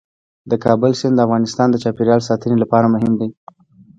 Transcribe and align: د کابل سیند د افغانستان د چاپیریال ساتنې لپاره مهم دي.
د 0.49 0.51
کابل 0.65 0.91
سیند 0.99 1.15
د 1.17 1.19
افغانستان 1.25 1.67
د 1.71 1.75
چاپیریال 1.83 2.21
ساتنې 2.29 2.55
لپاره 2.63 2.91
مهم 2.93 3.13
دي. 3.19 3.29